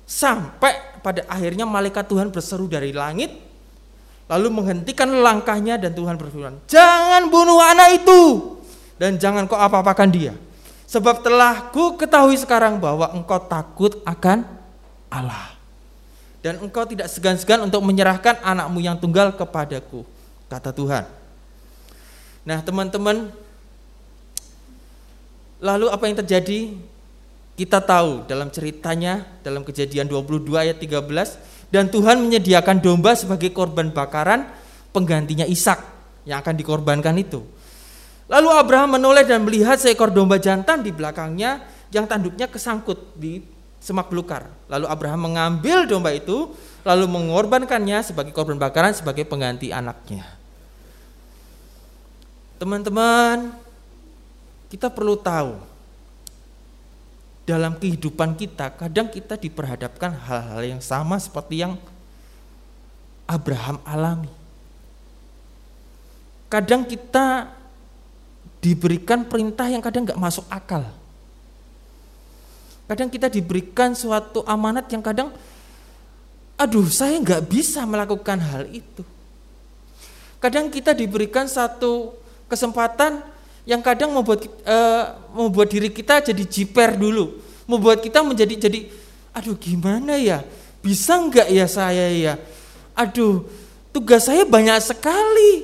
Sampai 0.05 0.75
pada 0.99 1.23
akhirnya 1.25 1.63
malaikat 1.63 2.05
Tuhan 2.05 2.29
berseru 2.29 2.67
dari 2.67 2.91
langit, 2.91 3.33
lalu 4.29 4.51
menghentikan 4.51 5.09
langkahnya 5.09 5.79
dan 5.81 5.95
Tuhan 5.95 6.19
berfirman, 6.21 6.61
jangan 6.69 7.31
bunuh 7.31 7.57
anak 7.57 8.03
itu 8.03 8.21
dan 9.01 9.17
jangan 9.17 9.49
kau 9.49 9.57
apa-apakan 9.57 10.09
dia. 10.11 10.33
Sebab 10.91 11.23
telah 11.23 11.71
ku 11.71 11.95
ketahui 11.95 12.35
sekarang 12.35 12.77
bahwa 12.77 13.09
engkau 13.15 13.39
takut 13.47 14.03
akan 14.03 14.60
Allah. 15.11 15.53
Dan 16.41 16.57
engkau 16.57 16.87
tidak 16.89 17.05
segan-segan 17.11 17.61
untuk 17.61 17.85
menyerahkan 17.85 18.41
anakmu 18.41 18.81
yang 18.81 18.97
tunggal 18.97 19.29
kepadaku, 19.37 20.01
kata 20.49 20.73
Tuhan. 20.73 21.05
Nah 22.41 22.59
teman-teman, 22.65 23.29
lalu 25.61 25.85
apa 25.91 26.03
yang 26.09 26.17
terjadi? 26.25 26.73
Kita 27.51 27.77
tahu 27.77 28.25
dalam 28.25 28.49
ceritanya, 28.49 29.21
dalam 29.45 29.61
kejadian 29.61 30.09
22 30.09 30.49
ayat 30.57 30.81
13, 30.81 31.69
dan 31.69 31.93
Tuhan 31.93 32.17
menyediakan 32.17 32.81
domba 32.81 33.13
sebagai 33.13 33.53
korban 33.53 33.93
bakaran 33.93 34.49
penggantinya 34.89 35.45
Ishak 35.45 35.77
yang 36.25 36.41
akan 36.41 36.57
dikorbankan 36.57 37.13
itu. 37.21 37.45
Lalu 38.31 38.49
Abraham 38.49 38.97
menoleh 38.97 39.27
dan 39.27 39.43
melihat 39.43 39.77
seekor 39.77 40.09
domba 40.09 40.39
jantan 40.39 40.81
di 40.81 40.89
belakangnya 40.89 41.61
yang 41.91 42.07
tanduknya 42.07 42.47
kesangkut 42.47 43.13
di 43.19 43.43
semak 43.81 44.13
belukar. 44.13 44.45
Lalu 44.69 44.85
Abraham 44.85 45.33
mengambil 45.33 45.89
domba 45.89 46.13
itu 46.13 46.53
lalu 46.85 47.09
mengorbankannya 47.09 48.05
sebagai 48.05 48.29
korban 48.31 48.61
bakaran 48.61 48.93
sebagai 48.93 49.25
pengganti 49.25 49.73
anaknya. 49.73 50.23
Teman-teman, 52.61 53.57
kita 54.69 54.93
perlu 54.93 55.17
tahu 55.17 55.57
dalam 57.49 57.73
kehidupan 57.75 58.37
kita 58.37 58.69
kadang 58.77 59.09
kita 59.09 59.33
diperhadapkan 59.33 60.13
hal-hal 60.13 60.61
yang 60.61 60.79
sama 60.79 61.17
seperti 61.17 61.65
yang 61.65 61.73
Abraham 63.25 63.81
alami. 63.81 64.29
Kadang 66.53 66.85
kita 66.85 67.49
diberikan 68.61 69.25
perintah 69.25 69.65
yang 69.65 69.81
kadang 69.81 70.05
nggak 70.05 70.21
masuk 70.21 70.45
akal. 70.53 70.85
Kadang 72.91 73.07
kita 73.07 73.31
diberikan 73.31 73.95
suatu 73.95 74.43
amanat 74.43 74.91
yang 74.91 74.99
kadang, 74.99 75.31
aduh 76.59 76.91
saya 76.91 77.15
nggak 77.23 77.47
bisa 77.47 77.87
melakukan 77.87 78.35
hal 78.35 78.67
itu. 78.67 79.07
Kadang 80.43 80.67
kita 80.67 80.91
diberikan 80.91 81.47
satu 81.47 82.11
kesempatan 82.51 83.23
yang 83.63 83.79
kadang 83.79 84.11
membuat 84.11 84.43
uh, 84.67 85.15
membuat 85.31 85.71
diri 85.71 85.87
kita 85.87 86.19
jadi 86.19 86.43
jiper 86.43 86.99
dulu, 86.99 87.39
membuat 87.63 88.03
kita 88.03 88.27
menjadi 88.27 88.67
jadi, 88.67 88.91
aduh 89.31 89.55
gimana 89.55 90.19
ya, 90.19 90.43
bisa 90.83 91.15
nggak 91.15 91.47
ya 91.47 91.71
saya 91.71 92.11
ya, 92.11 92.35
aduh 92.91 93.47
tugas 93.95 94.27
saya 94.27 94.43
banyak 94.43 94.83
sekali, 94.83 95.63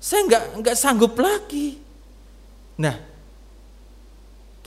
saya 0.00 0.24
nggak 0.24 0.44
nggak 0.64 0.76
sanggup 0.78 1.12
lagi. 1.20 1.76
Nah, 2.80 3.09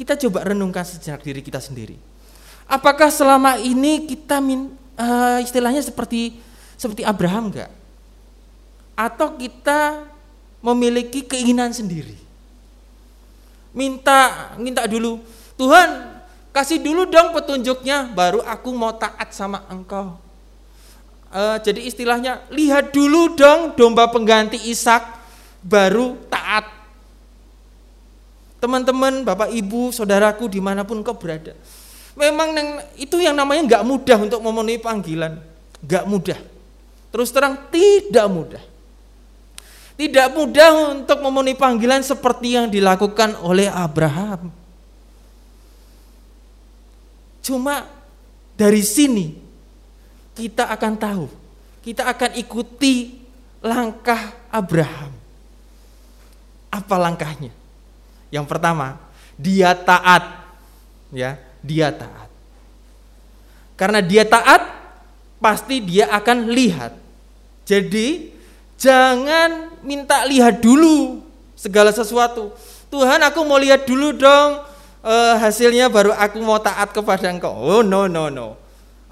kita 0.03 0.19
coba 0.27 0.51
renungkan 0.51 0.83
sejenak 0.83 1.23
diri 1.23 1.39
kita 1.39 1.63
sendiri. 1.63 1.95
Apakah 2.67 3.07
selama 3.07 3.55
ini 3.55 4.03
kita 4.03 4.43
min, 4.43 4.75
uh, 4.99 5.39
istilahnya 5.39 5.79
seperti 5.79 6.43
seperti 6.75 7.07
Abraham 7.07 7.47
enggak? 7.47 7.71
Atau 8.99 9.39
kita 9.39 10.03
memiliki 10.59 11.23
keinginan 11.23 11.71
sendiri? 11.71 12.19
Minta 13.71 14.51
minta 14.59 14.83
dulu, 14.83 15.23
Tuhan 15.55 16.19
kasih 16.51 16.83
dulu 16.83 17.07
dong 17.07 17.31
petunjuknya, 17.31 18.11
baru 18.11 18.43
aku 18.43 18.75
mau 18.75 18.91
taat 18.99 19.31
sama 19.31 19.63
engkau. 19.71 20.19
Uh, 21.31 21.57
jadi 21.63 21.79
istilahnya 21.79 22.43
lihat 22.51 22.91
dulu 22.91 23.39
dong 23.39 23.71
domba 23.79 24.11
pengganti 24.11 24.59
Ishak, 24.67 25.01
baru 25.63 26.19
taat 26.27 26.82
teman-teman, 28.63 29.27
bapak 29.27 29.51
ibu, 29.51 29.91
saudaraku 29.91 30.47
di 30.47 30.63
mana 30.63 30.87
pun 30.87 31.03
kau 31.03 31.19
berada. 31.19 31.51
Memang 32.15 32.79
itu 32.95 33.19
yang 33.19 33.35
namanya 33.35 33.67
nggak 33.67 33.83
mudah 33.83 34.17
untuk 34.23 34.39
memenuhi 34.39 34.79
panggilan, 34.79 35.43
nggak 35.83 36.05
mudah. 36.07 36.39
Terus 37.11 37.27
terang 37.35 37.67
tidak 37.67 38.25
mudah. 38.31 38.63
Tidak 39.93 40.27
mudah 40.33 40.95
untuk 40.95 41.19
memenuhi 41.19 41.59
panggilan 41.59 42.01
seperti 42.01 42.55
yang 42.55 42.71
dilakukan 42.71 43.37
oleh 43.43 43.67
Abraham. 43.69 44.49
Cuma 47.43 47.85
dari 48.55 48.81
sini 48.81 49.37
kita 50.33 50.71
akan 50.71 50.93
tahu, 50.97 51.25
kita 51.83 52.07
akan 52.07 52.31
ikuti 52.39 53.19
langkah 53.59 54.33
Abraham. 54.49 55.11
Apa 56.73 56.95
langkahnya? 56.97 57.62
Yang 58.33 58.45
pertama, 58.49 58.97
dia 59.37 59.77
taat. 59.77 60.41
Ya, 61.13 61.37
dia 61.61 61.93
taat. 61.93 62.33
Karena 63.77 64.01
dia 64.01 64.25
taat, 64.25 64.65
pasti 65.37 65.85
dia 65.85 66.09
akan 66.09 66.49
lihat. 66.49 66.97
Jadi, 67.69 68.33
jangan 68.81 69.77
minta 69.85 70.25
lihat 70.25 70.57
dulu 70.65 71.21
segala 71.53 71.93
sesuatu. 71.93 72.49
Tuhan, 72.89 73.21
aku 73.21 73.45
mau 73.45 73.61
lihat 73.61 73.85
dulu 73.85 74.17
dong 74.17 74.73
uh, 75.05 75.35
hasilnya 75.37 75.91
baru 75.91 76.15
aku 76.15 76.41
mau 76.41 76.57
taat 76.57 76.89
kepada 76.89 77.29
Engkau. 77.29 77.53
Oh, 77.53 77.83
no 77.85 78.09
no 78.09 78.31
no. 78.33 78.57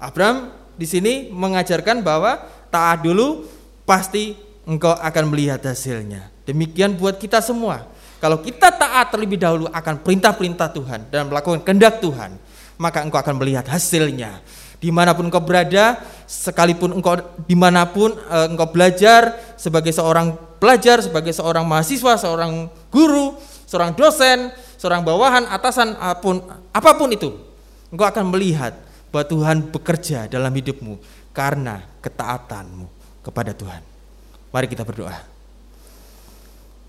Abraham 0.02 0.50
di 0.74 0.88
sini 0.88 1.30
mengajarkan 1.30 2.02
bahwa 2.02 2.42
taat 2.72 3.06
dulu 3.06 3.46
pasti 3.86 4.34
engkau 4.66 4.96
akan 4.98 5.24
melihat 5.30 5.62
hasilnya. 5.62 6.32
Demikian 6.42 6.98
buat 6.98 7.22
kita 7.22 7.38
semua. 7.38 7.86
Kalau 8.22 8.38
kita 8.38 8.70
taat 8.70 9.10
terlebih 9.10 9.34
dahulu 9.34 9.66
akan 9.74 9.98
perintah-perintah 9.98 10.70
Tuhan 10.70 11.10
dan 11.10 11.26
melakukan 11.26 11.58
kehendak 11.66 11.98
Tuhan, 11.98 12.38
maka 12.78 13.02
engkau 13.02 13.18
akan 13.18 13.34
melihat 13.42 13.66
hasilnya. 13.66 14.38
Di 14.78 14.94
mana 14.94 15.10
pun 15.10 15.26
engkau 15.26 15.42
berada, 15.42 15.98
sekalipun 16.30 16.94
engkau 16.94 17.18
di 17.50 17.58
mana 17.58 17.82
pun 17.82 18.14
uh, 18.14 18.46
engkau 18.46 18.70
belajar 18.70 19.34
sebagai 19.58 19.90
seorang 19.90 20.38
pelajar, 20.62 21.02
sebagai 21.02 21.34
seorang 21.34 21.66
mahasiswa, 21.66 22.14
seorang 22.14 22.70
guru, 22.94 23.34
seorang 23.66 23.90
dosen, 23.98 24.54
seorang 24.78 25.02
bawahan, 25.02 25.42
atasan, 25.50 25.98
apa 25.98 26.22
pun, 26.22 26.46
apa 26.70 26.90
pun 26.94 27.10
itu, 27.10 27.34
engkau 27.90 28.06
akan 28.06 28.30
melihat 28.30 28.78
bahwa 29.10 29.26
Tuhan 29.26 29.66
bekerja 29.66 30.30
dalam 30.30 30.54
hidupmu 30.54 30.94
karena 31.34 31.82
ketaatanmu 31.98 32.86
kepada 33.26 33.50
Tuhan. 33.50 33.82
Mari 34.54 34.70
kita 34.70 34.86
berdoa. 34.86 35.31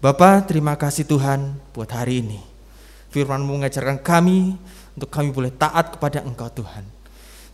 Bapak, 0.04 0.52
terima 0.52 0.76
kasih 0.76 1.08
Tuhan 1.08 1.56
buat 1.72 1.88
hari 1.88 2.20
ini. 2.20 2.44
Firman-Mu 3.16 3.56
mengajarkan 3.64 4.04
kami 4.04 4.60
untuk 5.00 5.08
kami 5.08 5.32
boleh 5.32 5.48
taat 5.56 5.96
kepada 5.96 6.20
Engkau 6.28 6.52
Tuhan. 6.52 6.84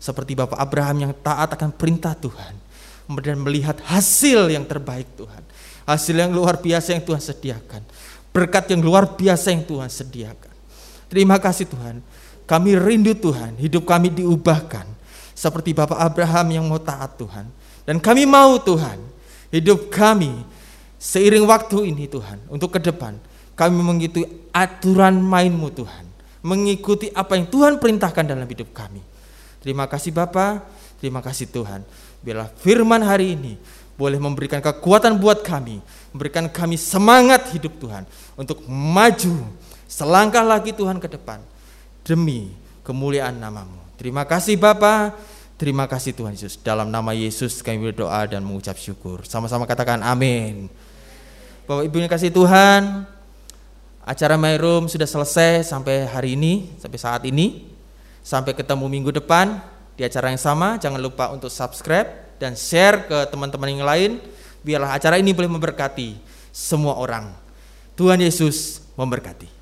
Seperti 0.02 0.34
Bapak 0.34 0.58
Abraham 0.58 0.96
yang 0.98 1.12
taat 1.22 1.54
akan 1.54 1.70
perintah 1.70 2.10
Tuhan. 2.18 2.58
Kemudian 3.06 3.38
melihat 3.38 3.78
hasil 3.86 4.50
yang 4.50 4.66
terbaik 4.66 5.06
Tuhan. 5.14 5.46
Hasil 5.86 6.10
yang 6.18 6.34
luar 6.34 6.58
biasa 6.58 6.98
yang 6.98 7.06
Tuhan 7.06 7.22
sediakan. 7.22 7.86
Berkat 8.34 8.66
yang 8.74 8.82
luar 8.82 9.14
biasa 9.14 9.54
yang 9.54 9.62
Tuhan 9.62 9.86
sediakan. 9.86 10.54
Terima 11.06 11.38
kasih 11.38 11.70
Tuhan. 11.70 12.02
Kami 12.50 12.74
rindu 12.74 13.14
Tuhan, 13.14 13.62
hidup 13.62 13.86
kami 13.86 14.10
diubahkan. 14.10 14.90
Seperti 15.38 15.70
Bapak 15.70 16.02
Abraham 16.02 16.50
yang 16.50 16.66
mau 16.66 16.82
taat 16.82 17.14
Tuhan. 17.14 17.46
Dan 17.86 18.02
kami 18.02 18.26
mau 18.26 18.58
Tuhan, 18.58 18.98
hidup 19.54 19.86
kami 19.86 20.58
Seiring 21.00 21.48
waktu 21.48 21.96
ini 21.96 22.04
Tuhan, 22.04 22.44
untuk 22.52 22.76
ke 22.76 22.80
depan, 22.84 23.16
kami 23.56 23.80
mengikuti 23.80 24.28
aturan 24.52 25.16
mainmu 25.16 25.72
Tuhan. 25.72 26.04
Mengikuti 26.44 27.08
apa 27.16 27.40
yang 27.40 27.48
Tuhan 27.48 27.80
perintahkan 27.80 28.24
dalam 28.28 28.44
hidup 28.44 28.68
kami. 28.76 29.00
Terima 29.64 29.88
kasih 29.88 30.12
Bapa, 30.12 30.60
terima 31.00 31.24
kasih 31.24 31.48
Tuhan. 31.48 31.84
Biarlah 32.20 32.52
firman 32.60 33.00
hari 33.00 33.32
ini 33.32 33.56
boleh 33.96 34.20
memberikan 34.20 34.60
kekuatan 34.60 35.16
buat 35.16 35.40
kami, 35.40 35.80
memberikan 36.12 36.48
kami 36.48 36.76
semangat 36.76 37.48
hidup 37.52 37.76
Tuhan 37.80 38.04
untuk 38.36 38.64
maju 38.68 39.44
selangkah 39.88 40.44
lagi 40.44 40.72
Tuhan 40.72 40.96
ke 40.96 41.08
depan 41.08 41.40
demi 42.04 42.52
kemuliaan 42.84 43.36
namamu. 43.36 43.76
Terima 44.00 44.24
kasih 44.24 44.56
Bapa, 44.56 45.12
terima 45.60 45.84
kasih 45.84 46.16
Tuhan 46.16 46.32
Yesus. 46.32 46.56
Dalam 46.60 46.88
nama 46.88 47.12
Yesus 47.12 47.60
kami 47.60 47.92
berdoa 47.92 48.24
dan 48.24 48.40
mengucap 48.40 48.80
syukur. 48.80 49.24
Sama-sama 49.28 49.68
katakan 49.68 50.00
amin. 50.00 50.72
Bapak 51.68 51.84
Ibu 51.86 51.96
yang 52.00 52.10
kasih 52.10 52.32
Tuhan, 52.32 53.04
Acara 54.00 54.34
My 54.40 54.56
Room 54.56 54.88
sudah 54.88 55.06
selesai 55.06 55.68
sampai 55.68 56.08
hari 56.08 56.34
ini, 56.34 56.72
sampai 56.80 56.98
saat 56.98 57.22
ini. 57.28 57.68
Sampai 58.20 58.52
ketemu 58.52 58.84
minggu 58.88 59.16
depan 59.16 59.60
di 59.96 60.04
acara 60.04 60.28
yang 60.32 60.40
sama. 60.40 60.76
Jangan 60.76 61.00
lupa 61.00 61.32
untuk 61.32 61.48
subscribe 61.48 62.36
dan 62.40 62.56
share 62.56 63.04
ke 63.08 63.18
teman-teman 63.32 63.68
yang 63.70 63.84
lain. 63.84 64.10
Biarlah 64.60 64.96
acara 64.96 65.16
ini 65.16 65.32
boleh 65.32 65.48
memberkati 65.48 66.20
semua 66.52 66.96
orang. 67.00 67.32
Tuhan 67.96 68.20
Yesus 68.20 68.84
memberkati. 68.96 69.59